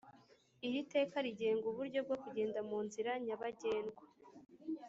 [0.67, 4.03] Iri teka rigenga uburyo bwo kugenda mu nzira nyabagendwa